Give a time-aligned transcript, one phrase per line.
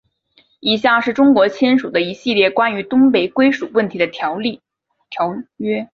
[0.61, 4.39] 以下是中国签署的一系列关于东北归属问题的条
[5.57, 5.87] 约。